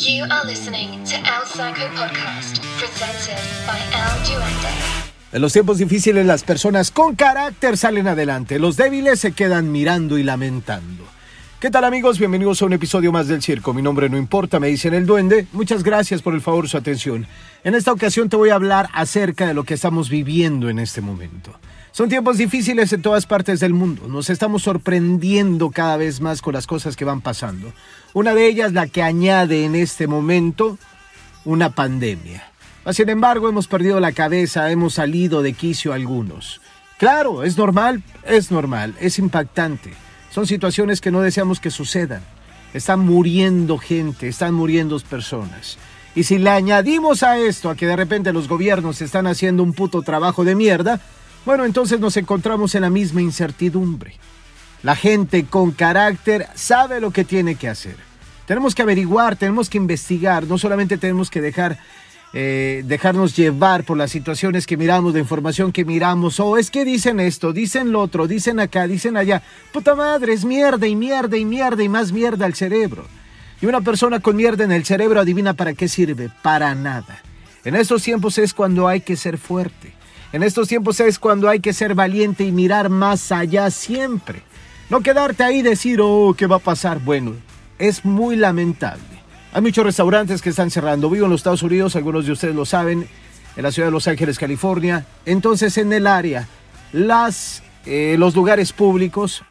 You 0.00 0.24
are 0.30 0.46
listening 0.46 1.04
to 1.04 1.16
El 1.16 1.46
Saco 1.46 1.82
Podcast, 1.94 2.58
presented 2.78 3.36
by 3.66 3.78
El 3.92 4.24
Duende. 4.24 4.68
En 5.30 5.42
los 5.42 5.52
tiempos 5.52 5.76
difíciles 5.76 6.24
las 6.24 6.42
personas 6.42 6.90
con 6.90 7.14
carácter 7.16 7.76
salen 7.76 8.08
adelante, 8.08 8.58
los 8.58 8.78
débiles 8.78 9.20
se 9.20 9.32
quedan 9.32 9.70
mirando 9.70 10.16
y 10.16 10.22
lamentando. 10.22 11.04
¿Qué 11.60 11.70
tal 11.70 11.84
amigos? 11.84 12.18
Bienvenidos 12.18 12.62
a 12.62 12.64
un 12.64 12.72
episodio 12.72 13.12
más 13.12 13.28
del 13.28 13.42
circo. 13.42 13.74
Mi 13.74 13.82
nombre 13.82 14.08
no 14.08 14.16
importa, 14.16 14.58
me 14.58 14.68
dicen 14.68 14.94
el 14.94 15.04
duende. 15.04 15.46
Muchas 15.52 15.82
gracias 15.82 16.22
por 16.22 16.32
el 16.32 16.40
favor 16.40 16.66
su 16.66 16.78
atención. 16.78 17.26
En 17.62 17.74
esta 17.74 17.92
ocasión 17.92 18.30
te 18.30 18.36
voy 18.36 18.48
a 18.48 18.54
hablar 18.54 18.88
acerca 18.94 19.48
de 19.48 19.52
lo 19.52 19.64
que 19.64 19.74
estamos 19.74 20.08
viviendo 20.08 20.70
en 20.70 20.78
este 20.78 21.02
momento. 21.02 21.52
Son 21.92 22.08
tiempos 22.08 22.38
difíciles 22.38 22.92
en 22.92 23.02
todas 23.02 23.26
partes 23.26 23.58
del 23.58 23.74
mundo. 23.74 24.06
Nos 24.06 24.30
estamos 24.30 24.62
sorprendiendo 24.62 25.70
cada 25.70 25.96
vez 25.96 26.20
más 26.20 26.40
con 26.40 26.54
las 26.54 26.66
cosas 26.66 26.96
que 26.96 27.04
van 27.04 27.20
pasando. 27.20 27.72
Una 28.12 28.32
de 28.32 28.46
ellas 28.46 28.72
la 28.72 28.86
que 28.86 29.02
añade 29.02 29.64
en 29.64 29.74
este 29.74 30.06
momento 30.06 30.78
una 31.44 31.70
pandemia. 31.70 32.44
Sin 32.92 33.08
embargo, 33.08 33.48
hemos 33.48 33.66
perdido 33.66 33.98
la 33.98 34.12
cabeza, 34.12 34.70
hemos 34.70 34.94
salido 34.94 35.42
de 35.42 35.52
quicio 35.52 35.92
algunos. 35.92 36.60
Claro, 36.98 37.42
es 37.42 37.58
normal, 37.58 38.02
es 38.24 38.50
normal, 38.50 38.94
es 39.00 39.18
impactante. 39.18 39.92
Son 40.30 40.46
situaciones 40.46 41.00
que 41.00 41.10
no 41.10 41.22
deseamos 41.22 41.58
que 41.58 41.70
sucedan. 41.70 42.22
Están 42.72 43.00
muriendo 43.00 43.78
gente, 43.78 44.28
están 44.28 44.54
muriendo 44.54 44.98
personas. 45.00 45.76
Y 46.14 46.22
si 46.22 46.38
le 46.38 46.50
añadimos 46.50 47.22
a 47.22 47.38
esto 47.38 47.68
a 47.68 47.74
que 47.74 47.86
de 47.86 47.96
repente 47.96 48.32
los 48.32 48.48
gobiernos 48.48 49.00
están 49.02 49.26
haciendo 49.26 49.62
un 49.62 49.72
puto 49.72 50.02
trabajo 50.02 50.44
de 50.44 50.54
mierda, 50.54 51.00
bueno, 51.44 51.64
entonces 51.64 52.00
nos 52.00 52.16
encontramos 52.16 52.74
en 52.74 52.82
la 52.82 52.90
misma 52.90 53.22
incertidumbre. 53.22 54.14
La 54.82 54.96
gente 54.96 55.44
con 55.44 55.72
carácter 55.72 56.46
sabe 56.54 57.00
lo 57.00 57.10
que 57.10 57.24
tiene 57.24 57.54
que 57.54 57.68
hacer. 57.68 57.96
Tenemos 58.46 58.74
que 58.74 58.82
averiguar, 58.82 59.36
tenemos 59.36 59.70
que 59.70 59.78
investigar, 59.78 60.44
no 60.44 60.58
solamente 60.58 60.98
tenemos 60.98 61.30
que 61.30 61.40
dejar 61.40 61.78
eh, 62.32 62.84
dejarnos 62.86 63.34
llevar 63.34 63.82
por 63.82 63.96
las 63.96 64.12
situaciones 64.12 64.64
que 64.64 64.76
miramos, 64.76 65.14
de 65.14 65.20
información 65.20 65.72
que 65.72 65.84
miramos. 65.84 66.38
O 66.38 66.46
oh, 66.46 66.56
es 66.58 66.70
que 66.70 66.84
dicen 66.84 67.18
esto, 67.18 67.52
dicen 67.52 67.90
lo 67.90 68.00
otro, 68.00 68.28
dicen 68.28 68.60
acá, 68.60 68.86
dicen 68.86 69.16
allá. 69.16 69.42
Puta 69.72 69.94
madre, 69.94 70.32
es 70.32 70.44
mierda 70.44 70.86
y 70.86 70.94
mierda 70.94 71.36
y 71.36 71.44
mierda 71.44 71.82
y 71.82 71.88
más 71.88 72.12
mierda 72.12 72.46
al 72.46 72.54
cerebro. 72.54 73.04
Y 73.60 73.66
una 73.66 73.80
persona 73.80 74.20
con 74.20 74.36
mierda 74.36 74.64
en 74.64 74.72
el 74.72 74.84
cerebro 74.84 75.20
adivina 75.20 75.54
para 75.54 75.74
qué 75.74 75.88
sirve. 75.88 76.30
Para 76.42 76.74
nada. 76.74 77.20
En 77.64 77.74
estos 77.74 78.02
tiempos 78.02 78.38
es 78.38 78.54
cuando 78.54 78.86
hay 78.86 79.00
que 79.00 79.16
ser 79.16 79.36
fuerte. 79.36 79.92
En 80.32 80.44
estos 80.44 80.68
tiempos 80.68 81.00
es 81.00 81.18
cuando 81.18 81.48
hay 81.48 81.58
que 81.58 81.72
ser 81.72 81.94
valiente 81.94 82.44
y 82.44 82.52
mirar 82.52 82.88
más 82.88 83.32
allá 83.32 83.68
siempre. 83.70 84.42
No 84.88 85.00
quedarte 85.00 85.42
ahí 85.42 85.58
y 85.58 85.62
decir, 85.62 86.00
oh, 86.00 86.34
¿qué 86.36 86.46
va 86.46 86.56
a 86.56 86.60
pasar? 86.60 87.00
Bueno, 87.00 87.34
es 87.78 88.04
muy 88.04 88.36
lamentable. 88.36 89.02
Hay 89.52 89.62
muchos 89.62 89.84
restaurantes 89.84 90.40
que 90.40 90.50
están 90.50 90.70
cerrando. 90.70 91.10
Vivo 91.10 91.24
en 91.24 91.32
los 91.32 91.40
Estados 91.40 91.64
Unidos, 91.64 91.96
algunos 91.96 92.26
de 92.26 92.32
ustedes 92.32 92.54
lo 92.54 92.64
saben, 92.64 93.08
en 93.56 93.62
la 93.62 93.72
ciudad 93.72 93.88
de 93.88 93.92
Los 93.92 94.06
Ángeles, 94.06 94.38
California. 94.38 95.04
Entonces, 95.26 95.76
en 95.78 95.92
el 95.92 96.06
área, 96.06 96.46
las, 96.92 97.64
eh, 97.84 98.14
los 98.16 98.36
lugares 98.36 98.72
públicos 98.72 99.42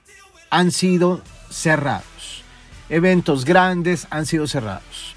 han 0.50 0.72
sido 0.72 1.22
cerrados. 1.50 2.44
Eventos 2.90 3.44
grandes 3.44 4.08
han 4.10 4.26
sido 4.26 4.48
cerrados. 4.48 5.16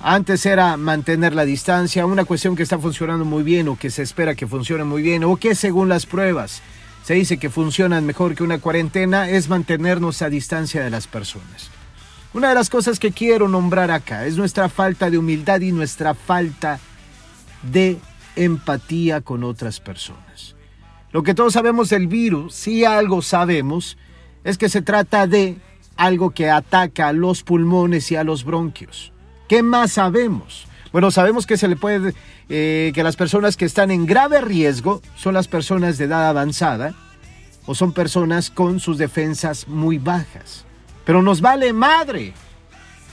Antes 0.00 0.44
era 0.44 0.76
mantener 0.76 1.34
la 1.34 1.44
distancia, 1.44 2.06
una 2.06 2.24
cuestión 2.24 2.54
que 2.54 2.62
está 2.62 2.78
funcionando 2.78 3.24
muy 3.24 3.42
bien 3.42 3.68
o 3.68 3.78
que 3.78 3.90
se 3.90 4.02
espera 4.02 4.34
que 4.34 4.46
funcione 4.46 4.84
muy 4.84 5.02
bien 5.02 5.24
o 5.24 5.36
que 5.36 5.54
según 5.54 5.88
las 5.88 6.04
pruebas 6.06 6.62
se 7.02 7.14
dice 7.14 7.38
que 7.38 7.50
funcionan 7.50 8.04
mejor 8.04 8.34
que 8.34 8.42
una 8.42 8.58
cuarentena 8.58 9.30
es 9.30 9.48
mantenernos 9.48 10.22
a 10.22 10.28
distancia 10.28 10.82
de 10.82 10.90
las 10.90 11.06
personas. 11.06 11.70
Una 12.34 12.50
de 12.50 12.54
las 12.54 12.68
cosas 12.68 12.98
que 12.98 13.12
quiero 13.12 13.48
nombrar 13.48 13.90
acá 13.90 14.26
es 14.26 14.36
nuestra 14.36 14.68
falta 14.68 15.08
de 15.08 15.16
humildad 15.16 15.60
y 15.60 15.72
nuestra 15.72 16.14
falta 16.14 16.78
de 17.62 17.98
empatía 18.34 19.22
con 19.22 19.44
otras 19.44 19.80
personas. 19.80 20.56
Lo 21.12 21.22
que 21.22 21.34
todos 21.34 21.54
sabemos 21.54 21.88
del 21.88 22.08
virus, 22.08 22.54
si 22.54 22.84
algo 22.84 23.22
sabemos, 23.22 23.96
es 24.44 24.58
que 24.58 24.68
se 24.68 24.82
trata 24.82 25.26
de 25.26 25.56
algo 25.96 26.30
que 26.30 26.50
ataca 26.50 27.08
a 27.08 27.12
los 27.12 27.42
pulmones 27.42 28.10
y 28.12 28.16
a 28.16 28.24
los 28.24 28.44
bronquios. 28.44 29.12
¿Qué 29.48 29.62
más 29.62 29.92
sabemos? 29.92 30.66
Bueno, 30.92 31.10
sabemos 31.10 31.46
que 31.46 31.56
se 31.56 31.68
le 31.68 31.76
puede, 31.76 32.14
eh, 32.48 32.90
que 32.94 33.02
las 33.02 33.16
personas 33.16 33.56
que 33.56 33.64
están 33.64 33.90
en 33.90 34.06
grave 34.06 34.40
riesgo 34.40 35.02
son 35.14 35.34
las 35.34 35.46
personas 35.46 35.98
de 35.98 36.06
edad 36.06 36.28
avanzada 36.28 36.94
o 37.66 37.74
son 37.74 37.92
personas 37.92 38.50
con 38.50 38.80
sus 38.80 38.98
defensas 38.98 39.68
muy 39.68 39.98
bajas. 39.98 40.64
Pero 41.04 41.22
nos 41.22 41.40
vale 41.40 41.72
madre 41.72 42.32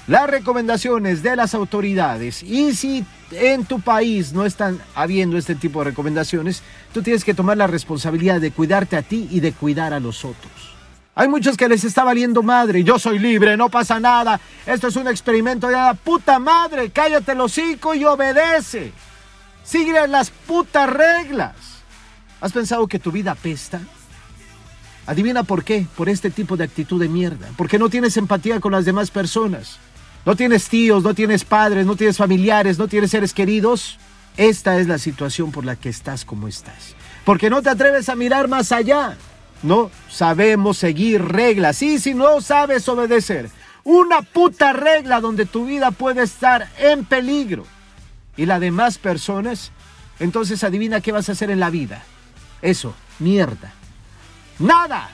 las 0.07 0.29
recomendaciones 0.29 1.23
de 1.23 1.35
las 1.35 1.53
autoridades. 1.53 2.41
Y 2.43 2.73
si 2.73 3.05
en 3.31 3.65
tu 3.65 3.81
país 3.81 4.33
no 4.33 4.45
están 4.45 4.79
habiendo 4.95 5.37
este 5.37 5.55
tipo 5.55 5.79
de 5.79 5.91
recomendaciones, 5.91 6.63
tú 6.93 7.03
tienes 7.03 7.23
que 7.23 7.33
tomar 7.33 7.57
la 7.57 7.67
responsabilidad 7.67 8.41
de 8.41 8.51
cuidarte 8.51 8.97
a 8.97 9.01
ti 9.01 9.27
y 9.29 9.39
de 9.39 9.51
cuidar 9.51 9.93
a 9.93 9.99
los 9.99 10.25
otros. 10.25 10.72
Hay 11.15 11.27
muchos 11.27 11.57
que 11.57 11.69
les 11.69 11.83
está 11.83 12.03
valiendo 12.03 12.41
madre. 12.41 12.83
Yo 12.83 12.97
soy 12.97 13.19
libre, 13.19 13.55
no 13.55 13.69
pasa 13.69 13.99
nada. 13.99 14.39
Esto 14.65 14.87
es 14.87 14.95
un 14.95 15.07
experimento 15.07 15.67
de 15.67 15.73
la 15.73 15.93
puta 15.93 16.39
madre. 16.39 16.89
Cállate 16.89 17.33
el 17.33 17.41
hocico 17.41 17.93
y 17.93 18.03
obedece. 18.03 18.91
Sigue 19.63 20.07
las 20.07 20.31
putas 20.31 20.89
reglas. 20.89 21.55
¿Has 22.41 22.51
pensado 22.51 22.87
que 22.87 22.99
tu 22.99 23.11
vida 23.11 23.35
pesta? 23.35 23.79
Adivina 25.05 25.43
por 25.43 25.63
qué, 25.63 25.85
por 25.95 26.09
este 26.09 26.31
tipo 26.31 26.57
de 26.57 26.63
actitud 26.63 26.99
de 26.99 27.09
mierda, 27.09 27.49
porque 27.57 27.77
no 27.77 27.89
tienes 27.89 28.15
empatía 28.17 28.59
con 28.59 28.71
las 28.71 28.85
demás 28.85 29.11
personas. 29.11 29.77
No 30.25 30.35
tienes 30.35 30.69
tíos, 30.69 31.03
no 31.03 31.13
tienes 31.13 31.43
padres, 31.43 31.85
no 31.85 31.95
tienes 31.95 32.17
familiares, 32.17 32.79
no 32.79 32.87
tienes 32.87 33.11
seres 33.11 33.33
queridos. 33.33 33.99
Esta 34.37 34.79
es 34.79 34.87
la 34.87 34.97
situación 34.97 35.51
por 35.51 35.65
la 35.65 35.75
que 35.75 35.89
estás 35.89 36.25
como 36.25 36.47
estás. 36.47 36.95
Porque 37.25 37.49
no 37.49 37.61
te 37.61 37.69
atreves 37.69 38.09
a 38.09 38.15
mirar 38.15 38.47
más 38.47 38.71
allá. 38.71 39.17
No 39.63 39.89
sabemos 40.09 40.77
seguir 40.77 41.23
reglas. 41.23 41.81
Y 41.81 41.99
si 41.99 42.13
no 42.13 42.41
sabes 42.41 42.87
obedecer 42.87 43.49
una 43.83 44.21
puta 44.21 44.73
regla 44.73 45.19
donde 45.19 45.45
tu 45.45 45.65
vida 45.65 45.91
puede 45.91 46.23
estar 46.23 46.69
en 46.77 47.05
peligro 47.05 47.65
y 48.37 48.45
la 48.45 48.59
de 48.59 48.71
más 48.71 48.97
personas, 48.97 49.71
entonces 50.19 50.63
adivina 50.63 51.01
qué 51.01 51.11
vas 51.11 51.29
a 51.29 51.33
hacer 51.33 51.49
en 51.49 51.59
la 51.59 51.69
vida. 51.69 52.03
Eso, 52.61 52.93
mierda. 53.19 53.73
Nada. 54.59 55.09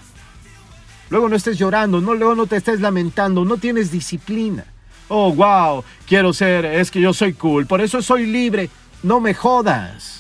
Luego 1.09 1.29
no 1.29 1.35
estés 1.35 1.57
llorando, 1.57 2.01
no, 2.01 2.13
luego 2.13 2.35
no 2.35 2.45
te 2.45 2.57
estés 2.57 2.81
lamentando, 2.81 3.43
no 3.43 3.57
tienes 3.57 3.91
disciplina. 3.91 4.65
Oh, 5.07 5.33
wow, 5.33 5.83
quiero 6.07 6.33
ser, 6.33 6.65
es 6.65 6.91
que 6.91 7.01
yo 7.01 7.13
soy 7.13 7.33
cool, 7.33 7.65
por 7.65 7.81
eso 7.81 8.01
soy 8.01 8.27
libre. 8.27 8.69
No 9.01 9.19
me 9.19 9.33
jodas. 9.33 10.18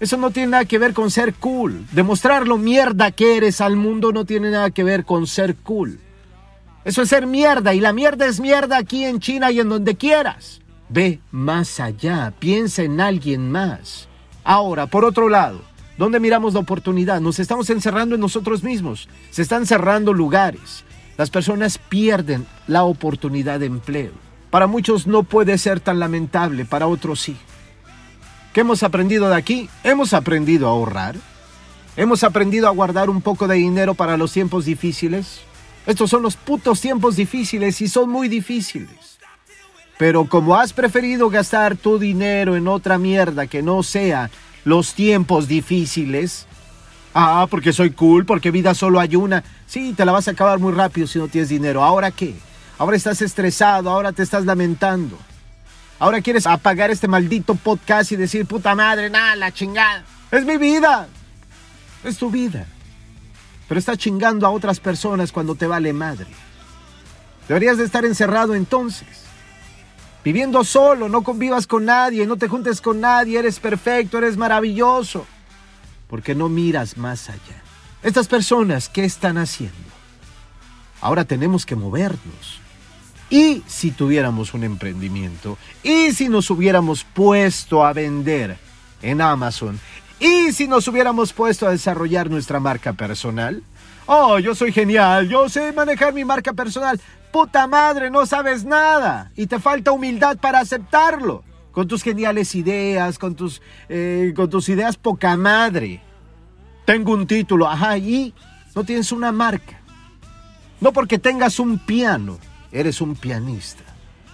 Eso 0.00 0.16
no 0.16 0.30
tiene 0.30 0.52
nada 0.52 0.64
que 0.64 0.78
ver 0.78 0.94
con 0.94 1.10
ser 1.10 1.34
cool. 1.34 1.86
Demostrar 1.92 2.46
lo 2.46 2.56
mierda 2.56 3.10
que 3.10 3.36
eres 3.36 3.60
al 3.60 3.76
mundo 3.76 4.12
no 4.12 4.24
tiene 4.24 4.50
nada 4.50 4.70
que 4.70 4.84
ver 4.84 5.04
con 5.04 5.26
ser 5.26 5.56
cool. 5.56 6.00
Eso 6.84 7.02
es 7.02 7.08
ser 7.08 7.26
mierda 7.26 7.74
y 7.74 7.80
la 7.80 7.92
mierda 7.92 8.26
es 8.26 8.40
mierda 8.40 8.78
aquí 8.78 9.04
en 9.04 9.20
China 9.20 9.50
y 9.50 9.60
en 9.60 9.68
donde 9.68 9.96
quieras. 9.96 10.60
Ve 10.88 11.20
más 11.32 11.80
allá, 11.80 12.32
piensa 12.38 12.82
en 12.82 13.00
alguien 13.00 13.50
más. 13.50 14.08
Ahora, 14.44 14.86
por 14.86 15.04
otro 15.04 15.28
lado, 15.28 15.60
¿Dónde 15.98 16.20
miramos 16.20 16.54
la 16.54 16.60
oportunidad? 16.60 17.20
Nos 17.20 17.40
estamos 17.40 17.68
encerrando 17.70 18.14
en 18.14 18.20
nosotros 18.20 18.62
mismos. 18.62 19.08
Se 19.32 19.42
están 19.42 19.66
cerrando 19.66 20.12
lugares. 20.14 20.84
Las 21.16 21.28
personas 21.28 21.78
pierden 21.78 22.46
la 22.68 22.84
oportunidad 22.84 23.58
de 23.58 23.66
empleo. 23.66 24.12
Para 24.48 24.68
muchos 24.68 25.08
no 25.08 25.24
puede 25.24 25.58
ser 25.58 25.80
tan 25.80 25.98
lamentable, 25.98 26.64
para 26.64 26.86
otros 26.86 27.20
sí. 27.20 27.36
¿Qué 28.52 28.60
hemos 28.60 28.82
aprendido 28.82 29.28
de 29.28 29.36
aquí? 29.36 29.68
Hemos 29.84 30.14
aprendido 30.14 30.68
a 30.68 30.70
ahorrar. 30.70 31.16
Hemos 31.96 32.24
aprendido 32.24 32.68
a 32.68 32.72
guardar 32.72 33.10
un 33.10 33.20
poco 33.20 33.46
de 33.48 33.56
dinero 33.56 33.94
para 33.94 34.16
los 34.16 34.32
tiempos 34.32 34.64
difíciles. 34.64 35.40
Estos 35.86 36.10
son 36.10 36.22
los 36.22 36.36
putos 36.36 36.80
tiempos 36.80 37.16
difíciles 37.16 37.80
y 37.80 37.88
son 37.88 38.10
muy 38.10 38.28
difíciles. 38.28 39.18
Pero 39.98 40.26
como 40.26 40.54
has 40.54 40.72
preferido 40.72 41.28
gastar 41.28 41.76
tu 41.76 41.98
dinero 41.98 42.56
en 42.56 42.68
otra 42.68 42.98
mierda 42.98 43.46
que 43.46 43.62
no 43.62 43.82
sea 43.82 44.30
los 44.64 44.94
tiempos 44.94 45.48
difíciles. 45.48 46.46
Ah, 47.14 47.46
porque 47.50 47.72
soy 47.72 47.90
cool, 47.90 48.24
porque 48.24 48.50
vida 48.50 48.74
solo 48.74 49.00
hay 49.00 49.16
una. 49.16 49.42
Sí, 49.66 49.92
te 49.94 50.04
la 50.04 50.12
vas 50.12 50.28
a 50.28 50.32
acabar 50.32 50.58
muy 50.58 50.72
rápido 50.72 51.06
si 51.06 51.18
no 51.18 51.26
tienes 51.26 51.48
dinero. 51.48 51.82
¿Ahora 51.82 52.10
qué? 52.10 52.34
Ahora 52.78 52.96
estás 52.96 53.22
estresado, 53.22 53.90
ahora 53.90 54.12
te 54.12 54.22
estás 54.22 54.44
lamentando. 54.44 55.18
Ahora 55.98 56.20
quieres 56.20 56.46
apagar 56.46 56.90
este 56.90 57.08
maldito 57.08 57.54
podcast 57.54 58.12
y 58.12 58.16
decir, 58.16 58.46
puta 58.46 58.74
madre, 58.74 59.10
nada, 59.10 59.34
la 59.36 59.52
chingada. 59.52 60.04
Es 60.30 60.44
mi 60.44 60.56
vida. 60.56 61.08
Es 62.04 62.18
tu 62.18 62.30
vida. 62.30 62.66
Pero 63.68 63.78
estás 63.78 63.98
chingando 63.98 64.46
a 64.46 64.50
otras 64.50 64.80
personas 64.80 65.32
cuando 65.32 65.54
te 65.54 65.66
vale 65.66 65.92
madre. 65.92 66.28
Deberías 67.48 67.78
de 67.78 67.84
estar 67.84 68.04
encerrado 68.04 68.54
entonces 68.54 69.28
viviendo 70.24 70.62
solo, 70.64 71.08
no 71.08 71.22
convivas 71.22 71.66
con 71.66 71.86
nadie, 71.86 72.26
no 72.26 72.36
te 72.36 72.48
juntes 72.48 72.82
con 72.82 73.00
nadie, 73.00 73.38
eres 73.38 73.60
perfecto, 73.60 74.18
eres 74.18 74.36
maravilloso, 74.36 75.26
porque 76.06 76.34
no 76.34 76.50
miras 76.50 76.98
más 76.98 77.30
allá. 77.30 77.62
Estas 78.02 78.28
personas, 78.28 78.90
¿qué 78.90 79.04
están 79.04 79.38
haciendo? 79.38 79.76
Ahora 81.00 81.24
tenemos 81.24 81.64
que 81.64 81.76
movernos. 81.76 82.57
¿Y 83.30 83.62
si 83.66 83.90
tuviéramos 83.90 84.54
un 84.54 84.64
emprendimiento? 84.64 85.58
¿Y 85.82 86.12
si 86.12 86.28
nos 86.28 86.50
hubiéramos 86.50 87.04
puesto 87.04 87.84
a 87.84 87.92
vender 87.92 88.56
en 89.02 89.20
Amazon? 89.20 89.78
¿Y 90.18 90.52
si 90.52 90.66
nos 90.66 90.88
hubiéramos 90.88 91.32
puesto 91.32 91.66
a 91.66 91.70
desarrollar 91.70 92.30
nuestra 92.30 92.58
marca 92.58 92.94
personal? 92.94 93.62
Oh, 94.06 94.38
yo 94.38 94.54
soy 94.54 94.72
genial, 94.72 95.28
yo 95.28 95.48
sé 95.50 95.72
manejar 95.72 96.14
mi 96.14 96.24
marca 96.24 96.54
personal. 96.54 96.98
Puta 97.30 97.66
madre, 97.66 98.10
no 98.10 98.24
sabes 98.24 98.64
nada 98.64 99.30
y 99.36 99.46
te 99.46 99.58
falta 99.58 99.92
humildad 99.92 100.38
para 100.38 100.60
aceptarlo. 100.60 101.44
Con 101.72 101.86
tus 101.86 102.02
geniales 102.02 102.54
ideas, 102.54 103.18
con 103.18 103.36
tus, 103.36 103.60
eh, 103.88 104.32
con 104.34 104.48
tus 104.48 104.70
ideas 104.70 104.96
poca 104.96 105.36
madre. 105.36 106.00
Tengo 106.86 107.12
un 107.12 107.26
título, 107.26 107.68
ajá, 107.68 107.98
y 107.98 108.32
no 108.74 108.82
tienes 108.82 109.12
una 109.12 109.30
marca. 109.30 109.78
No 110.80 110.92
porque 110.92 111.18
tengas 111.18 111.60
un 111.60 111.78
piano, 111.78 112.38
eres 112.72 113.00
un 113.00 113.14
pianista. 113.14 113.82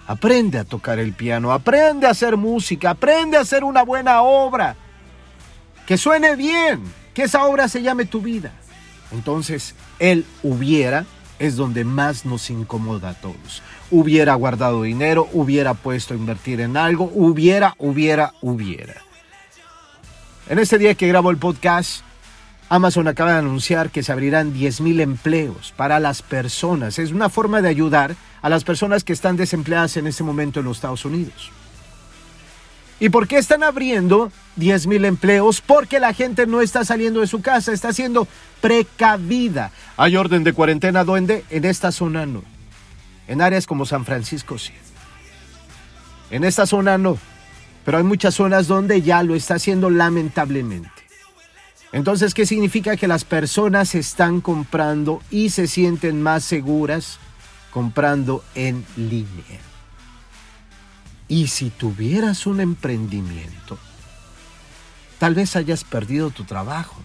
Aprende 0.06 0.58
a 0.58 0.64
tocar 0.64 0.98
el 0.98 1.12
piano, 1.12 1.52
aprende 1.52 2.06
a 2.06 2.10
hacer 2.10 2.36
música, 2.36 2.90
aprende 2.90 3.36
a 3.36 3.40
hacer 3.40 3.64
una 3.64 3.82
buena 3.82 4.22
obra. 4.22 4.76
Que 5.86 5.96
suene 5.96 6.36
bien, 6.36 6.82
que 7.14 7.24
esa 7.24 7.44
obra 7.44 7.68
se 7.68 7.82
llame 7.82 8.04
tu 8.04 8.20
vida. 8.20 8.52
Entonces, 9.12 9.74
él 9.98 10.26
hubiera 10.42 11.06
es 11.38 11.56
donde 11.56 11.84
más 11.84 12.24
nos 12.24 12.50
incomoda 12.50 13.10
a 13.10 13.14
todos. 13.14 13.62
Hubiera 13.90 14.34
guardado 14.34 14.82
dinero, 14.82 15.28
hubiera 15.32 15.74
puesto 15.74 16.14
a 16.14 16.16
invertir 16.16 16.60
en 16.60 16.76
algo, 16.76 17.10
hubiera, 17.12 17.74
hubiera, 17.78 18.34
hubiera. 18.40 18.94
En 20.48 20.58
este 20.58 20.78
día 20.78 20.94
que 20.94 21.08
grabo 21.08 21.30
el 21.30 21.38
podcast, 21.38 22.02
Amazon 22.68 23.08
acaba 23.08 23.32
de 23.32 23.38
anunciar 23.38 23.90
que 23.90 24.02
se 24.02 24.12
abrirán 24.12 24.54
10.000 24.54 25.00
empleos 25.00 25.72
para 25.76 26.00
las 26.00 26.22
personas. 26.22 26.98
Es 26.98 27.12
una 27.12 27.28
forma 27.28 27.60
de 27.60 27.68
ayudar 27.68 28.16
a 28.42 28.48
las 28.48 28.64
personas 28.64 29.04
que 29.04 29.12
están 29.12 29.36
desempleadas 29.36 29.96
en 29.96 30.06
este 30.06 30.24
momento 30.24 30.60
en 30.60 30.66
los 30.66 30.78
Estados 30.78 31.04
Unidos. 31.04 31.50
¿Y 33.00 33.10
por 33.10 33.28
qué 33.28 33.38
están 33.38 33.62
abriendo 33.62 34.30
10.000 34.58 35.04
empleos? 35.04 35.60
Porque 35.60 36.00
la 36.00 36.14
gente 36.14 36.46
no 36.46 36.60
está 36.60 36.84
saliendo 36.84 37.20
de 37.20 37.26
su 37.26 37.42
casa, 37.42 37.72
está 37.72 37.92
siendo 37.92 38.26
precavida. 38.60 39.72
Hay 39.96 40.16
orden 40.16 40.44
de 40.44 40.52
cuarentena, 40.52 41.04
duende, 41.04 41.44
en 41.50 41.64
esta 41.64 41.92
zona 41.92 42.24
no. 42.24 42.42
En 43.26 43.42
áreas 43.42 43.66
como 43.66 43.84
San 43.84 44.04
Francisco 44.04 44.58
sí. 44.58 44.72
En 46.30 46.44
esta 46.44 46.66
zona 46.66 46.96
no. 46.96 47.18
Pero 47.84 47.98
hay 47.98 48.04
muchas 48.04 48.34
zonas 48.34 48.66
donde 48.68 49.02
ya 49.02 49.22
lo 49.22 49.34
está 49.34 49.56
haciendo 49.56 49.90
lamentablemente. 49.90 50.93
Entonces, 51.94 52.34
¿qué 52.34 52.44
significa? 52.44 52.96
Que 52.96 53.06
las 53.06 53.24
personas 53.24 53.94
están 53.94 54.40
comprando 54.40 55.22
y 55.30 55.50
se 55.50 55.68
sienten 55.68 56.20
más 56.20 56.42
seguras 56.42 57.20
comprando 57.70 58.42
en 58.56 58.84
línea. 58.96 59.60
Y 61.28 61.46
si 61.46 61.70
tuvieras 61.70 62.48
un 62.48 62.58
emprendimiento, 62.58 63.78
tal 65.20 65.36
vez 65.36 65.54
hayas 65.54 65.84
perdido 65.84 66.30
tu 66.30 66.42
trabajo. 66.42 67.00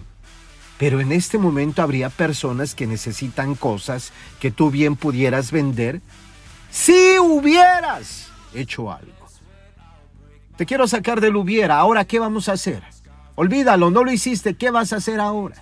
Pero 0.76 1.00
en 1.00 1.12
este 1.12 1.38
momento 1.38 1.82
habría 1.82 2.10
personas 2.10 2.74
que 2.74 2.88
necesitan 2.88 3.54
cosas 3.54 4.10
que 4.40 4.50
tú 4.50 4.72
bien 4.72 4.96
pudieras 4.96 5.52
vender 5.52 6.00
si 6.68 7.16
hubieras 7.20 8.26
hecho 8.52 8.90
algo. 8.90 9.12
Te 10.56 10.66
quiero 10.66 10.88
sacar 10.88 11.20
del 11.20 11.36
hubiera. 11.36 11.78
Ahora, 11.78 12.04
¿qué 12.04 12.18
vamos 12.18 12.48
a 12.48 12.54
hacer? 12.54 12.82
Olvídalo, 13.34 13.90
no 13.90 14.04
lo 14.04 14.12
hiciste. 14.12 14.54
¿Qué 14.54 14.70
vas 14.70 14.92
a 14.92 14.96
hacer 14.96 15.20
ahora? 15.20 15.56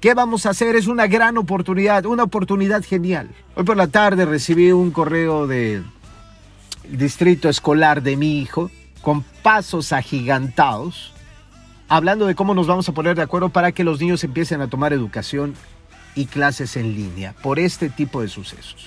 ¿Qué 0.00 0.14
vamos 0.14 0.46
a 0.46 0.50
hacer? 0.50 0.76
Es 0.76 0.86
una 0.86 1.06
gran 1.06 1.36
oportunidad, 1.38 2.06
una 2.06 2.22
oportunidad 2.22 2.84
genial. 2.84 3.28
Hoy 3.56 3.64
por 3.64 3.76
la 3.76 3.88
tarde 3.88 4.24
recibí 4.24 4.70
un 4.70 4.90
correo 4.92 5.46
de 5.46 5.82
distrito 6.88 7.48
escolar 7.48 8.02
de 8.02 8.16
mi 8.16 8.38
hijo 8.38 8.70
con 9.02 9.22
pasos 9.42 9.92
agigantados, 9.92 11.12
hablando 11.88 12.26
de 12.26 12.34
cómo 12.34 12.54
nos 12.54 12.66
vamos 12.66 12.88
a 12.88 12.92
poner 12.92 13.16
de 13.16 13.22
acuerdo 13.22 13.48
para 13.48 13.72
que 13.72 13.84
los 13.84 14.00
niños 14.00 14.22
empiecen 14.22 14.60
a 14.60 14.68
tomar 14.68 14.92
educación 14.92 15.54
y 16.14 16.26
clases 16.26 16.76
en 16.76 16.94
línea 16.94 17.34
por 17.42 17.58
este 17.58 17.90
tipo 17.90 18.20
de 18.20 18.28
sucesos. 18.28 18.86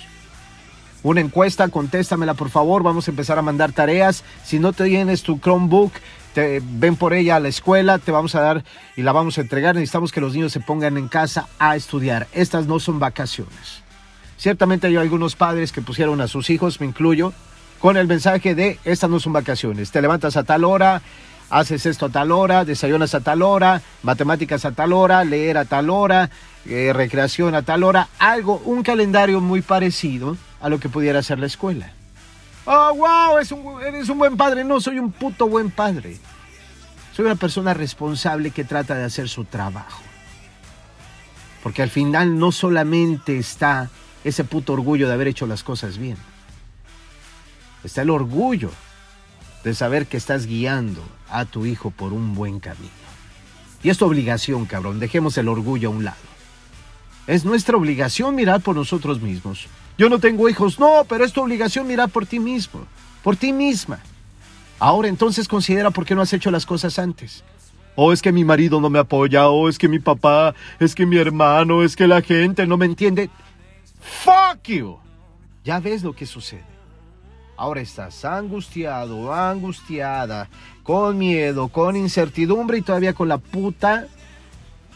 Una 1.04 1.22
encuesta, 1.22 1.68
contéstamela 1.70 2.36
por 2.36 2.50
favor, 2.50 2.84
vamos 2.84 3.08
a 3.08 3.12
empezar 3.12 3.40
a 3.40 3.42
mandar 3.42 3.72
tareas. 3.72 4.24
Si 4.46 4.60
no 4.60 4.72
tienes 4.72 5.24
tu 5.24 5.40
Chromebook, 5.40 5.92
te, 6.34 6.62
ven 6.64 6.96
por 6.96 7.14
ella 7.14 7.36
a 7.36 7.40
la 7.40 7.48
escuela, 7.48 7.98
te 8.00 8.12
vamos 8.12 8.36
a 8.36 8.42
dar 8.42 8.64
y 8.96 9.02
la 9.02 9.12
vamos 9.12 9.38
a 9.38 9.42
entregar. 9.42 9.76
Necesitamos 9.76 10.12
que 10.12 10.22
los 10.22 10.34
niños 10.34 10.52
se 10.52 10.60
pongan 10.60 10.98
en 10.98 11.08
casa 11.08 11.48
a 11.60 11.76
estudiar. 11.76 12.28
Estas 12.34 12.68
no 12.68 12.80
son 12.80 13.00
vacaciones. 13.00 13.84
Ciertamente 14.38 14.88
hay 14.88 14.96
algunos 14.96 15.36
padres 15.36 15.72
que 15.72 15.82
pusieron 15.82 16.20
a 16.22 16.28
sus 16.28 16.50
hijos, 16.50 16.80
me 16.80 16.88
incluyo, 16.88 17.34
con 17.80 17.98
el 17.98 18.08
mensaje 18.08 18.56
de 18.56 18.80
estas 18.86 19.10
no 19.10 19.20
son 19.20 19.34
vacaciones. 19.34 19.92
Te 19.92 20.02
levantas 20.02 20.36
a 20.36 20.44
tal 20.44 20.64
hora, 20.64 21.02
haces 21.52 21.86
esto 21.86 22.08
a 22.08 22.10
tal 22.10 22.32
hora, 22.32 22.66
desayunas 22.66 23.14
a 23.14 23.22
tal 23.22 23.42
hora, 23.42 23.82
matemáticas 24.02 24.66
a 24.66 24.72
tal 24.72 24.94
hora, 24.94 25.24
leer 25.24 25.58
a 25.58 25.66
tal 25.66 25.90
hora, 25.90 26.30
eh, 26.66 26.92
recreación 26.94 27.54
a 27.54 27.62
tal 27.62 27.84
hora, 27.84 28.08
algo, 28.18 28.62
un 28.66 28.84
calendario 28.84 29.42
muy 29.42 29.62
parecido 29.62 30.38
a 30.60 30.70
lo 30.70 30.80
que 30.80 30.90
pudiera 30.90 31.22
ser 31.22 31.40
la 31.40 31.48
escuela. 31.48 31.94
Oh, 32.66 32.94
wow, 32.96 33.38
es 33.40 33.52
un, 33.52 33.82
eres 33.82 34.10
un 34.10 34.18
buen 34.18 34.38
padre. 34.38 34.64
No, 34.64 34.80
soy 34.80 35.00
un 35.00 35.12
puto 35.12 35.48
buen 35.48 35.72
padre. 35.72 36.18
Soy 37.14 37.26
una 37.26 37.36
persona 37.36 37.74
responsable 37.74 38.52
que 38.52 38.64
trata 38.64 38.96
de 38.96 39.04
hacer 39.04 39.30
su 39.30 39.46
trabajo. 39.46 40.02
Porque 41.64 41.82
al 41.82 41.90
final 41.90 42.38
no 42.38 42.52
solamente 42.52 43.38
está 43.38 43.90
ese 44.24 44.44
puto 44.44 44.74
orgullo 44.74 45.08
de 45.08 45.14
haber 45.14 45.28
hecho 45.28 45.48
las 45.48 45.64
cosas 45.64 45.98
bien 45.98 46.18
está 47.84 48.02
el 48.02 48.10
orgullo 48.10 48.72
de 49.64 49.74
saber 49.74 50.08
que 50.08 50.18
estás 50.18 50.46
guiando 50.46 51.04
a 51.30 51.46
tu 51.46 51.66
hijo 51.66 51.92
por 51.92 52.14
un 52.14 52.34
buen 52.34 52.60
camino. 52.60 52.90
Y 53.84 53.90
es 53.90 53.98
tu 53.98 54.06
obligación, 54.06 54.66
cabrón, 54.66 55.00
dejemos 55.00 55.38
el 55.38 55.48
orgullo 55.48 55.90
a 55.90 55.92
un 55.92 56.04
lado. 56.04 56.18
Es 57.28 57.46
nuestra 57.46 57.78
obligación 57.78 58.36
mirar 58.36 58.62
por 58.62 58.76
nosotros 58.76 59.22
mismos. 59.22 59.68
Yo 60.02 60.10
no 60.10 60.18
tengo 60.18 60.50
hijos, 60.50 60.80
no, 60.80 61.06
pero 61.08 61.24
es 61.24 61.32
tu 61.32 61.44
obligación 61.44 61.86
mirar 61.86 62.10
por 62.10 62.26
ti 62.26 62.40
mismo, 62.40 62.88
por 63.24 63.36
ti 63.36 63.54
misma. 63.54 64.00
Ahora 64.80 65.08
entonces 65.08 65.48
considera 65.48 65.92
por 65.92 66.08
qué 66.08 66.16
no 66.16 66.24
has 66.24 66.34
hecho 66.34 66.50
las 66.50 66.66
cosas 66.66 66.98
antes. 66.98 67.44
O 67.94 68.06
oh, 68.06 68.12
es 68.12 68.20
que 68.24 68.32
mi 68.32 68.44
marido 68.44 68.82
no 68.82 68.90
me 68.90 68.98
apoya, 68.98 69.48
o 69.48 69.54
oh, 69.54 69.70
es 69.70 69.78
que 69.78 69.88
mi 69.88 70.00
papá, 70.00 70.56
es 70.80 70.96
que 70.96 71.06
mi 71.06 71.18
hermano, 71.18 71.84
es 71.84 71.96
que 71.96 72.08
la 72.08 72.24
gente 72.24 72.66
no 72.66 72.78
me 72.78 72.88
entiende. 72.88 73.30
Fuck 74.02 74.64
you. 74.70 74.98
Ya 75.64 75.80
ves 75.80 76.02
lo 76.02 76.14
que 76.14 76.26
sucede. 76.26 76.66
Ahora 77.56 77.82
estás 77.82 78.26
angustiado, 78.26 79.32
angustiada, 79.32 80.50
con 80.82 81.20
miedo, 81.20 81.68
con 81.68 81.96
incertidumbre 81.96 82.80
y 82.80 82.82
todavía 82.82 83.14
con 83.14 83.28
la 83.28 83.38
puta 83.38 84.08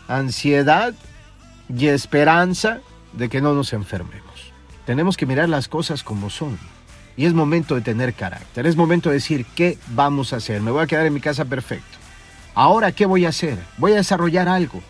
ansiedad 0.08 0.96
y 1.70 1.86
esperanza 1.90 2.80
de 3.14 3.30
que 3.30 3.40
no 3.40 3.54
nos 3.54 3.72
enfermemos. 3.72 4.25
Tenemos 4.86 5.18
que 5.18 5.26
mirar 5.26 5.50
las 5.50 5.68
cosas 5.68 6.04
como 6.04 6.30
son. 6.30 6.58
Y 7.18 7.26
es 7.26 7.34
momento 7.34 7.76
de 7.76 7.82
tener 7.82 8.14
carácter. 8.14 8.68
Es 8.68 8.76
momento 8.76 9.10
de 9.10 9.16
decir, 9.16 9.46
¿qué 9.56 9.78
vamos 9.90 10.34
a 10.34 10.38
hacer? 10.38 10.62
Me 10.62 10.72
voy 10.72 10.84
a 10.84 10.88
quedar 10.88 11.06
en 11.06 11.14
mi 11.14 11.22
casa 11.22 11.46
perfecto. 11.46 11.98
Ahora, 12.54 12.92
¿qué 12.92 13.06
voy 13.06 13.26
a 13.26 13.30
hacer? 13.30 13.58
Voy 13.78 13.94
a 13.94 13.98
desarrollar 13.98 14.48
algo. 14.48 14.82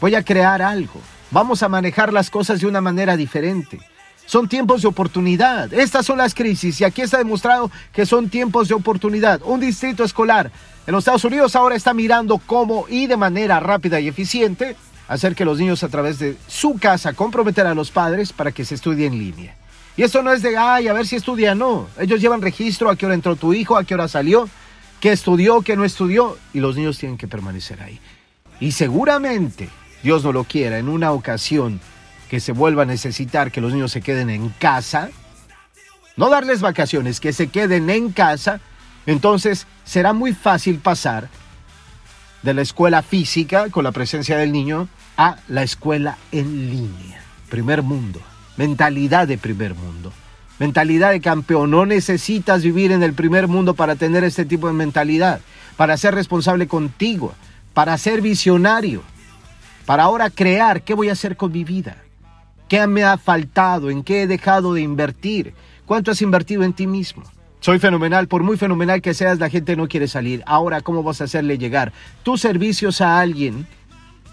Voy 0.00 0.14
a 0.14 0.24
crear 0.24 0.60
algo. 0.60 1.00
Vamos 1.30 1.62
a 1.62 1.68
manejar 1.68 2.12
las 2.12 2.30
cosas 2.30 2.60
de 2.60 2.66
una 2.66 2.80
manera 2.80 3.16
diferente. 3.16 3.78
Son 4.26 4.48
tiempos 4.48 4.82
de 4.82 4.88
oportunidad. 4.88 5.72
Estas 5.72 6.04
son 6.04 6.18
las 6.18 6.34
crisis 6.34 6.80
y 6.80 6.84
aquí 6.84 7.00
está 7.00 7.16
demostrado 7.16 7.70
que 7.92 8.04
son 8.04 8.28
tiempos 8.28 8.68
de 8.68 8.74
oportunidad. 8.74 9.40
Un 9.42 9.60
distrito 9.60 10.04
escolar 10.04 10.50
en 10.86 10.92
los 10.92 11.02
Estados 11.02 11.24
Unidos 11.24 11.56
ahora 11.56 11.76
está 11.76 11.94
mirando 11.94 12.38
cómo 12.38 12.86
y 12.88 13.06
de 13.06 13.16
manera 13.16 13.58
rápida 13.60 14.00
y 14.00 14.08
eficiente 14.08 14.76
hacer 15.08 15.34
que 15.34 15.44
los 15.44 15.58
niños 15.58 15.82
a 15.82 15.88
través 15.88 16.18
de 16.18 16.36
su 16.46 16.78
casa 16.78 17.14
comprometer 17.14 17.66
a 17.66 17.74
los 17.74 17.90
padres 17.90 18.32
para 18.32 18.52
que 18.52 18.64
se 18.64 18.74
estudie 18.74 19.06
en 19.06 19.18
línea. 19.18 19.56
Y 19.96 20.02
esto 20.02 20.22
no 20.22 20.32
es 20.32 20.42
de, 20.42 20.56
ay, 20.56 20.86
a 20.86 20.92
ver 20.92 21.06
si 21.06 21.16
estudia, 21.16 21.54
no. 21.54 21.88
Ellos 21.98 22.20
llevan 22.20 22.40
registro 22.40 22.88
a 22.88 22.94
qué 22.94 23.06
hora 23.06 23.16
entró 23.16 23.34
tu 23.34 23.52
hijo, 23.52 23.76
a 23.76 23.82
qué 23.82 23.94
hora 23.94 24.06
salió, 24.06 24.48
qué 25.00 25.10
estudió, 25.10 25.62
qué 25.62 25.76
no 25.76 25.84
estudió, 25.84 26.38
y 26.52 26.60
los 26.60 26.76
niños 26.76 26.98
tienen 26.98 27.18
que 27.18 27.26
permanecer 27.26 27.82
ahí. 27.82 27.98
Y 28.60 28.72
seguramente, 28.72 29.68
Dios 30.04 30.22
no 30.22 30.30
lo 30.30 30.44
quiera, 30.44 30.78
en 30.78 30.88
una 30.88 31.10
ocasión 31.10 31.80
que 32.30 32.38
se 32.38 32.52
vuelva 32.52 32.82
a 32.82 32.86
necesitar 32.86 33.50
que 33.50 33.60
los 33.60 33.72
niños 33.72 33.90
se 33.90 34.02
queden 34.02 34.30
en 34.30 34.50
casa, 34.50 35.10
no 36.16 36.28
darles 36.28 36.60
vacaciones, 36.60 37.18
que 37.18 37.32
se 37.32 37.48
queden 37.48 37.90
en 37.90 38.12
casa, 38.12 38.60
entonces 39.06 39.66
será 39.84 40.12
muy 40.12 40.32
fácil 40.32 40.78
pasar 40.78 41.28
de 42.42 42.54
la 42.54 42.62
escuela 42.62 43.02
física 43.02 43.68
con 43.70 43.84
la 43.84 43.92
presencia 43.92 44.36
del 44.36 44.52
niño 44.52 44.88
a 45.16 45.36
la 45.48 45.62
escuela 45.62 46.18
en 46.32 46.70
línea. 46.70 47.20
Primer 47.48 47.82
mundo, 47.82 48.20
mentalidad 48.56 49.26
de 49.26 49.38
primer 49.38 49.74
mundo, 49.74 50.12
mentalidad 50.58 51.10
de 51.10 51.20
campeón. 51.20 51.70
No 51.70 51.86
necesitas 51.86 52.62
vivir 52.62 52.92
en 52.92 53.02
el 53.02 53.14
primer 53.14 53.48
mundo 53.48 53.74
para 53.74 53.96
tener 53.96 54.24
este 54.24 54.44
tipo 54.44 54.68
de 54.68 54.74
mentalidad, 54.74 55.40
para 55.76 55.96
ser 55.96 56.14
responsable 56.14 56.68
contigo, 56.68 57.34
para 57.74 57.96
ser 57.98 58.20
visionario, 58.20 59.02
para 59.86 60.04
ahora 60.04 60.30
crear 60.30 60.82
qué 60.82 60.94
voy 60.94 61.08
a 61.08 61.12
hacer 61.12 61.36
con 61.36 61.52
mi 61.52 61.64
vida. 61.64 61.96
¿Qué 62.68 62.86
me 62.86 63.02
ha 63.02 63.16
faltado? 63.16 63.90
¿En 63.90 64.02
qué 64.02 64.22
he 64.22 64.26
dejado 64.26 64.74
de 64.74 64.82
invertir? 64.82 65.54
¿Cuánto 65.86 66.10
has 66.10 66.20
invertido 66.20 66.64
en 66.64 66.74
ti 66.74 66.86
mismo? 66.86 67.22
Soy 67.60 67.80
fenomenal, 67.80 68.28
por 68.28 68.44
muy 68.44 68.56
fenomenal 68.56 69.02
que 69.02 69.14
seas, 69.14 69.38
la 69.38 69.50
gente 69.50 69.74
no 69.74 69.88
quiere 69.88 70.06
salir. 70.06 70.42
Ahora, 70.46 70.80
¿cómo 70.80 71.02
vas 71.02 71.20
a 71.20 71.24
hacerle 71.24 71.58
llegar 71.58 71.92
tus 72.22 72.40
servicios 72.40 73.00
a 73.00 73.18
alguien 73.18 73.66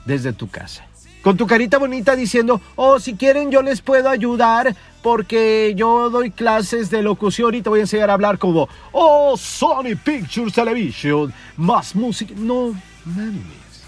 desde 0.05 0.31
tu 0.31 0.47
casa? 0.47 0.85
Con 1.23 1.37
tu 1.37 1.47
carita 1.47 1.79
bonita 1.79 2.15
diciendo, 2.15 2.61
oh, 2.75 2.99
si 2.99 3.15
quieren 3.15 3.49
yo 3.49 3.63
les 3.63 3.81
puedo 3.81 4.09
ayudar 4.09 4.75
porque 5.01 5.73
yo 5.75 6.11
doy 6.11 6.29
clases 6.29 6.91
de 6.91 7.01
locución 7.01 7.55
y 7.55 7.63
te 7.63 7.69
voy 7.69 7.79
a 7.79 7.83
enseñar 7.83 8.11
a 8.11 8.13
hablar 8.13 8.37
como, 8.37 8.69
oh, 8.91 9.35
Sony 9.35 9.95
Pictures 10.03 10.53
Television, 10.53 11.33
más 11.57 11.95
música. 11.95 12.31
No 12.37 12.75
mames, 13.05 13.83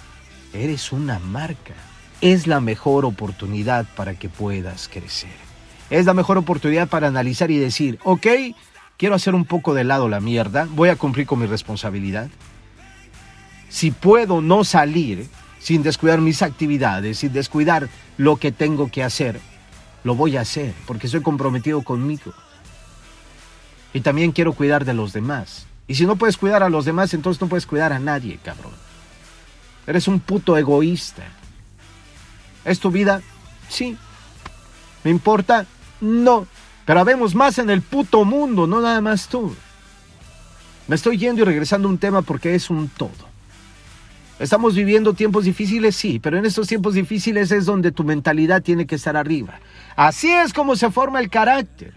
eres 0.51 0.91
una 0.91 1.20
marca. 1.20 1.75
Es 2.22 2.48
la 2.48 2.60
mejor 2.60 3.06
oportunidad 3.06 3.86
para 3.96 4.15
que 4.15 4.29
puedas 4.29 4.88
crecer. 4.88 5.29
Es 5.91 6.08
la 6.08 6.15
mejor 6.15 6.39
oportunidad 6.39 6.88
para 6.88 7.08
analizar 7.08 7.51
y 7.51 7.60
decir, 7.60 8.00
ok, 8.03 8.25
quiero 8.98 9.16
hacer 9.16 9.36
un 9.36 9.46
poco 9.46 9.74
de 9.74 9.84
lado 9.84 10.10
la 10.10 10.20
mierda, 10.20 10.68
voy 10.72 10.89
a 10.89 10.96
cumplir 10.96 11.27
con 11.27 11.39
mi 11.39 11.46
responsabilidad. 11.46 12.30
Si 13.70 13.92
puedo 13.92 14.42
no 14.42 14.63
salir 14.63 15.27
sin 15.60 15.84
descuidar 15.84 16.20
mis 16.22 16.42
actividades, 16.42 17.20
sin 17.20 17.34
descuidar 17.34 17.89
lo 18.18 18.38
que 18.38 18.51
tengo 18.51 18.89
que 18.89 19.04
hacer, 19.04 19.39
lo 20.04 20.16
voy 20.16 20.38
a 20.38 20.42
hacer 20.42 20.74
porque 20.86 21.08
estoy 21.08 21.22
comprometido 21.22 21.84
conmigo. 21.84 22.34
Y 23.94 24.01
también 24.01 24.32
quiero 24.32 24.54
cuidar 24.54 24.86
de 24.86 24.94
los 24.94 25.13
demás. 25.13 25.68
Y 25.88 25.96
si 25.96 26.06
no 26.06 26.18
puedes 26.18 26.38
cuidar 26.38 26.63
a 26.63 26.70
los 26.70 26.86
demás, 26.86 27.13
entonces 27.13 27.42
no 27.42 27.48
puedes 27.48 27.66
cuidar 27.66 27.94
a 27.94 28.00
nadie, 28.00 28.39
cabrón. 28.44 28.74
Eres 29.86 30.08
un 30.08 30.20
puto 30.20 30.58
egoísta. 30.58 31.24
¿Es 32.66 32.80
tu 32.80 32.92
vida? 32.92 33.22
Sí. 33.70 33.98
¿Me 35.04 35.12
importa? 35.12 35.66
No. 36.01 36.46
Pero 36.88 37.01
habemos 37.01 37.36
más 37.36 37.60
en 37.60 37.70
el 37.70 37.82
puto 37.82 38.24
mundo, 38.24 38.65
no 38.65 38.79
nada 38.79 39.01
más 39.01 39.27
tú. 39.27 39.53
Me 40.88 40.96
estoy 40.96 41.17
yendo 41.17 41.41
y 41.41 41.46
regresando 41.46 41.89
a 41.89 41.91
un 41.91 41.98
tema 41.98 42.22
porque 42.22 42.56
es 42.56 42.70
un 42.70 42.88
todo. 42.88 43.27
Estamos 44.39 44.74
viviendo 44.74 45.13
tiempos 45.13 45.44
difíciles, 45.44 45.98
sí, 45.98 46.17
pero 46.20 46.38
en 46.38 46.46
estos 46.46 46.65
tiempos 46.70 46.94
difíciles 46.94 47.51
es 47.51 47.65
donde 47.65 47.91
tu 47.91 48.06
mentalidad 48.06 48.62
tiene 48.62 48.88
que 48.88 48.96
estar 48.96 49.17
arriba. 49.17 49.60
Así 49.98 50.32
es 50.32 50.53
como 50.53 50.77
se 50.77 50.89
forma 50.89 51.20
el 51.20 51.29
carácter. 51.29 51.94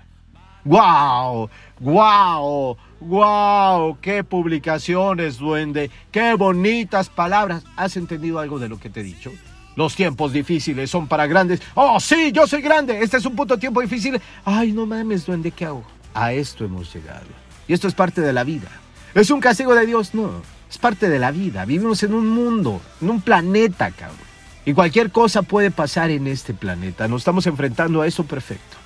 ¡Wow! 0.64 1.48
¡Wow! 1.78 2.76
¡Wow! 2.98 3.98
¡Qué 4.00 4.24
publicaciones, 4.24 5.38
duende! 5.38 5.88
¡Qué 6.10 6.34
bonitas 6.34 7.08
palabras! 7.08 7.62
¿Has 7.76 7.96
entendido 7.96 8.40
algo 8.40 8.58
de 8.58 8.68
lo 8.68 8.80
que 8.80 8.90
te 8.90 9.02
he 9.02 9.04
dicho? 9.04 9.30
Los 9.76 9.94
tiempos 9.94 10.32
difíciles 10.32 10.90
son 10.90 11.06
para 11.06 11.26
grandes. 11.26 11.60
¡Oh, 11.74 12.00
sí! 12.00 12.32
Yo 12.32 12.46
soy 12.46 12.60
grande. 12.60 13.00
Este 13.02 13.16
es 13.16 13.26
un 13.26 13.36
puto 13.36 13.58
tiempo 13.58 13.80
difícil. 13.80 14.20
¡Ay, 14.44 14.72
no 14.72 14.86
mames, 14.86 15.26
duende! 15.26 15.50
¿Qué 15.52 15.66
hago? 15.66 15.84
A 16.14 16.32
esto 16.32 16.64
hemos 16.64 16.92
llegado. 16.92 17.26
Y 17.68 17.72
esto 17.72 17.86
es 17.86 17.94
parte 17.94 18.20
de 18.20 18.32
la 18.32 18.44
vida. 18.44 18.68
¿Es 19.14 19.30
un 19.30 19.40
castigo 19.40 19.74
de 19.74 19.86
Dios? 19.86 20.14
No. 20.14 20.42
Es 20.68 20.78
parte 20.78 21.08
de 21.08 21.18
la 21.18 21.30
vida. 21.30 21.64
Vivimos 21.64 22.02
en 22.02 22.14
un 22.14 22.28
mundo, 22.28 22.80
en 23.00 23.10
un 23.10 23.20
planeta, 23.20 23.90
cabrón. 23.90 24.18
Y 24.64 24.72
cualquier 24.72 25.10
cosa 25.10 25.42
puede 25.42 25.70
pasar 25.70 26.10
en 26.10 26.26
este 26.26 26.52
planeta. 26.52 27.08
Nos 27.08 27.22
estamos 27.22 27.46
enfrentando 27.46 28.02
a 28.02 28.06
eso 28.06 28.24
perfecto. 28.24 28.76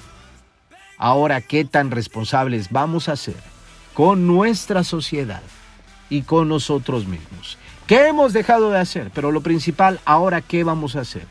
Ahora, 0.97 1.41
¿qué 1.41 1.65
tan 1.65 1.91
responsables 1.91 2.71
vamos 2.71 3.09
a 3.09 3.17
ser 3.17 3.37
con 3.93 4.27
nuestra 4.27 4.85
sociedad 4.85 5.43
y 6.09 6.23
con 6.23 6.49
nosotros 6.49 7.07
mismos? 7.07 7.59
¿Qué 7.87 8.09
hemos 8.09 8.33
dejado 8.33 8.71
de 8.71 8.79
hacer? 8.79 9.11
Pero 9.15 9.31
lo 9.31 9.43
principal, 9.43 10.01
ahora, 10.07 10.41
¿qué 10.41 10.65
vamos 10.65 10.97
a 10.97 11.01
hacer? 11.01 11.27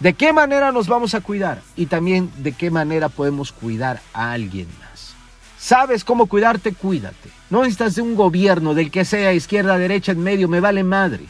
¿De 0.00 0.14
qué 0.14 0.32
manera 0.32 0.72
nos 0.72 0.88
vamos 0.88 1.14
a 1.14 1.20
cuidar? 1.20 1.60
Y 1.76 1.86
también 1.86 2.30
de 2.38 2.52
qué 2.52 2.70
manera 2.70 3.10
podemos 3.10 3.52
cuidar 3.52 4.00
a 4.14 4.32
alguien 4.32 4.68
más. 4.80 5.14
¿Sabes 5.58 6.04
cómo 6.04 6.26
cuidarte? 6.26 6.72
Cuídate. 6.72 7.28
No 7.50 7.58
necesitas 7.58 7.96
de 7.96 8.02
un 8.02 8.14
gobierno, 8.14 8.74
del 8.74 8.90
que 8.90 9.04
sea, 9.04 9.34
izquierda, 9.34 9.76
derecha, 9.76 10.12
en 10.12 10.22
medio, 10.22 10.48
me 10.48 10.60
vale 10.60 10.82
madre, 10.82 11.24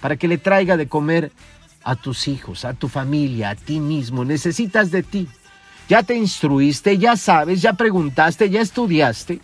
para 0.00 0.16
que 0.16 0.28
le 0.28 0.38
traiga 0.38 0.76
de 0.76 0.88
comer 0.88 1.32
a 1.82 1.96
tus 1.96 2.28
hijos, 2.28 2.64
a 2.64 2.74
tu 2.74 2.88
familia, 2.88 3.50
a 3.50 3.54
ti 3.56 3.80
mismo. 3.80 4.24
Necesitas 4.24 4.92
de 4.92 5.02
ti. 5.02 5.28
Ya 5.88 6.04
te 6.04 6.14
instruiste, 6.14 6.96
ya 6.96 7.16
sabes, 7.16 7.60
ya 7.60 7.72
preguntaste, 7.72 8.50
ya 8.50 8.60
estudiaste. 8.60 9.40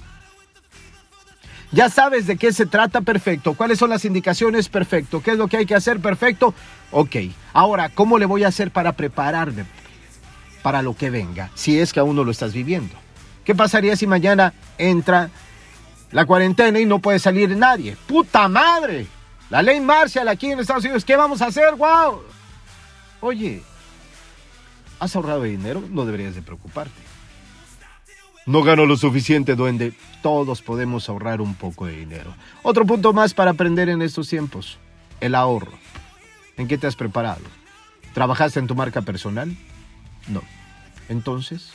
Ya 1.70 1.90
sabes 1.90 2.26
de 2.26 2.36
qué 2.36 2.52
se 2.52 2.64
trata 2.64 3.02
perfecto, 3.02 3.54
cuáles 3.54 3.78
son 3.78 3.90
las 3.90 4.04
indicaciones 4.06 4.68
perfecto, 4.68 5.22
qué 5.22 5.32
es 5.32 5.38
lo 5.38 5.48
que 5.48 5.58
hay 5.58 5.66
que 5.66 5.74
hacer 5.74 6.00
perfecto. 6.00 6.54
Ok, 6.90 7.16
ahora, 7.52 7.90
¿cómo 7.90 8.18
le 8.18 8.24
voy 8.24 8.44
a 8.44 8.48
hacer 8.48 8.70
para 8.70 8.92
prepararme 8.92 9.66
para 10.62 10.80
lo 10.80 10.96
que 10.96 11.10
venga, 11.10 11.50
si 11.54 11.78
es 11.78 11.92
que 11.92 12.00
aún 12.00 12.16
no 12.16 12.24
lo 12.24 12.30
estás 12.30 12.54
viviendo? 12.54 12.94
¿Qué 13.44 13.54
pasaría 13.54 13.96
si 13.96 14.06
mañana 14.06 14.54
entra 14.78 15.30
la 16.10 16.24
cuarentena 16.24 16.80
y 16.80 16.86
no 16.86 17.00
puede 17.00 17.18
salir 17.18 17.54
nadie? 17.54 17.96
¡Puta 18.06 18.48
madre! 18.48 19.06
La 19.50 19.62
ley 19.62 19.80
Marshall 19.80 20.28
aquí 20.28 20.50
en 20.50 20.60
Estados 20.60 20.84
Unidos, 20.84 21.04
¿qué 21.04 21.16
vamos 21.16 21.42
a 21.42 21.46
hacer? 21.46 21.74
¡Wow! 21.74 22.22
Oye, 23.20 23.62
¿has 25.00 25.14
ahorrado 25.16 25.42
dinero? 25.42 25.82
No 25.90 26.06
deberías 26.06 26.34
de 26.34 26.42
preocuparte. 26.42 27.00
No 28.48 28.62
gano 28.62 28.86
lo 28.86 28.96
suficiente, 28.96 29.56
duende. 29.56 29.92
Todos 30.22 30.62
podemos 30.62 31.06
ahorrar 31.10 31.42
un 31.42 31.54
poco 31.54 31.84
de 31.84 31.92
dinero. 31.98 32.32
Otro 32.62 32.86
punto 32.86 33.12
más 33.12 33.34
para 33.34 33.50
aprender 33.50 33.90
en 33.90 34.00
estos 34.00 34.26
tiempos. 34.26 34.78
El 35.20 35.34
ahorro. 35.34 35.72
¿En 36.56 36.66
qué 36.66 36.78
te 36.78 36.86
has 36.86 36.96
preparado? 36.96 37.42
¿Trabajaste 38.14 38.58
en 38.58 38.66
tu 38.66 38.74
marca 38.74 39.02
personal? 39.02 39.54
No. 40.28 40.40
Entonces, 41.10 41.72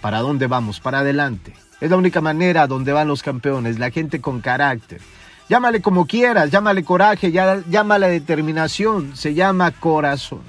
¿para 0.00 0.20
dónde 0.20 0.46
vamos? 0.46 0.80
Para 0.80 1.00
adelante. 1.00 1.52
Es 1.82 1.90
la 1.90 1.98
única 1.98 2.22
manera 2.22 2.66
donde 2.66 2.94
van 2.94 3.08
los 3.08 3.22
campeones, 3.22 3.78
la 3.78 3.90
gente 3.90 4.22
con 4.22 4.40
carácter. 4.40 5.02
Llámale 5.50 5.82
como 5.82 6.06
quieras, 6.06 6.50
llámale 6.50 6.84
coraje, 6.84 7.30
llámale 7.32 8.08
determinación, 8.08 9.14
se 9.14 9.34
llama 9.34 9.70
corazón. 9.72 10.40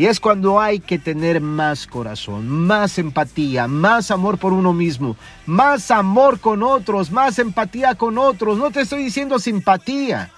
Y 0.00 0.06
es 0.06 0.18
cuando 0.18 0.58
hay 0.58 0.80
que 0.80 0.98
tener 0.98 1.42
más 1.42 1.86
corazón, 1.86 2.48
más 2.48 2.96
empatía, 2.96 3.68
más 3.68 4.10
amor 4.10 4.38
por 4.38 4.54
uno 4.54 4.72
mismo, 4.72 5.14
más 5.44 5.90
amor 5.90 6.40
con 6.40 6.62
otros, 6.62 7.10
más 7.10 7.38
empatía 7.38 7.94
con 7.96 8.16
otros. 8.16 8.56
No 8.56 8.70
te 8.70 8.80
estoy 8.80 9.04
diciendo 9.04 9.38
simpatía, 9.38 10.30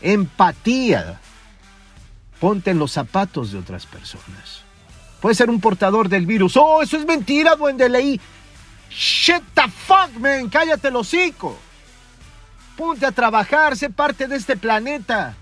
empatía. 0.00 1.20
Ponte 2.40 2.72
en 2.72 2.80
los 2.80 2.90
zapatos 2.90 3.52
de 3.52 3.58
otras 3.58 3.86
personas. 3.86 4.62
Puede 5.20 5.36
ser 5.36 5.48
un 5.48 5.60
portador 5.60 6.08
del 6.08 6.26
virus. 6.26 6.56
Oh, 6.56 6.82
eso 6.82 6.96
es 6.96 7.06
mentira, 7.06 7.54
buen 7.54 7.76
de 7.76 7.88
ley. 7.88 8.20
Shit 8.90 9.44
the 9.54 9.70
fuck, 9.86 10.10
man. 10.18 10.48
Cállate 10.48 10.88
el 10.88 10.96
hocico. 10.96 11.56
Ponte 12.76 13.06
a 13.06 13.12
trabajar, 13.12 13.76
sé 13.76 13.90
parte 13.90 14.26
de 14.26 14.34
este 14.34 14.56
planeta. 14.56 15.36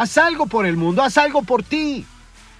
Haz 0.00 0.16
algo 0.16 0.46
por 0.46 0.64
el 0.64 0.78
mundo, 0.78 1.02
haz 1.02 1.18
algo 1.18 1.42
por 1.42 1.62
ti. 1.62 2.06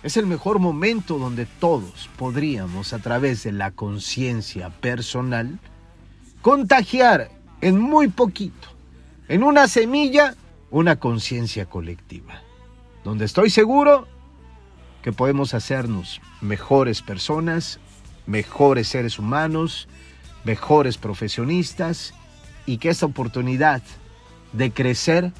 Es 0.03 0.19
el 0.19 0.27
mejor 0.27 0.59
momento 0.59 1.17
donde 1.17 1.47
todos 1.47 2.11
podríamos, 2.19 2.93
a 2.93 2.99
través 2.99 3.45
de 3.45 3.53
la 3.53 3.71
conciencia 3.71 4.69
personal, 4.69 5.59
contagiar 6.43 7.31
en 7.63 7.81
muy 7.81 8.09
poquito, 8.09 8.69
en 9.27 9.43
una 9.43 9.69
semilla, 9.69 10.35
una 10.71 10.97
conciencia 10.97 11.65
colectiva. 11.65 12.43
Donde 13.05 13.25
estoy 13.25 13.49
seguro 13.49 14.07
que 15.01 15.13
podemos 15.13 15.55
hacernos 15.55 16.21
mejores 16.43 17.01
personas, 17.01 17.81
mejores 18.27 18.87
seres 18.87 19.19
humanos, 19.19 19.89
mejores 20.45 20.99
profesionistas 20.99 22.13
y 22.67 22.77
que 22.77 22.91
esta 22.91 23.07
oportunidad 23.07 23.81
de 24.53 24.73
crecer 24.73 25.33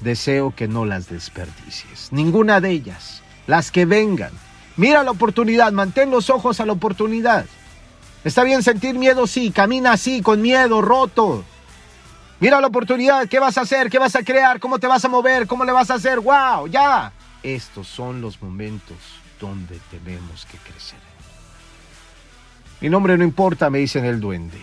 deseo 0.00 0.54
que 0.54 0.68
no 0.68 0.84
las 0.84 1.08
desperdicies. 1.08 2.08
Ninguna 2.10 2.60
de 2.60 2.70
ellas, 2.70 3.22
las 3.46 3.70
que 3.70 3.84
vengan. 3.84 4.32
Mira 4.76 5.02
la 5.02 5.10
oportunidad, 5.10 5.72
mantén 5.72 6.10
los 6.10 6.30
ojos 6.30 6.60
a 6.60 6.66
la 6.66 6.72
oportunidad. 6.72 7.46
Está 8.24 8.44
bien 8.44 8.62
sentir 8.62 8.94
miedo, 8.94 9.26
sí, 9.26 9.50
camina 9.50 9.92
así, 9.92 10.22
con 10.22 10.42
miedo, 10.42 10.82
roto. 10.82 11.44
Mira 12.40 12.60
la 12.60 12.68
oportunidad, 12.68 13.28
¿qué 13.28 13.40
vas 13.40 13.58
a 13.58 13.62
hacer? 13.62 13.90
¿Qué 13.90 13.98
vas 13.98 14.14
a 14.14 14.22
crear? 14.22 14.60
¿Cómo 14.60 14.78
te 14.78 14.86
vas 14.86 15.04
a 15.04 15.08
mover? 15.08 15.46
¿Cómo 15.46 15.64
le 15.64 15.72
vas 15.72 15.90
a 15.90 15.94
hacer? 15.94 16.20
¡Wow! 16.20 16.68
Ya. 16.68 17.12
Estos 17.42 17.88
son 17.88 18.20
los 18.20 18.40
momentos 18.40 18.96
donde 19.40 19.80
tenemos 19.90 20.46
que 20.46 20.58
crecer. 20.58 20.98
Mi 22.80 22.88
nombre 22.88 23.18
no 23.18 23.24
importa, 23.24 23.70
me 23.70 23.78
dicen 23.78 24.04
el 24.04 24.20
duende. 24.20 24.60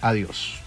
Adiós. 0.00 0.60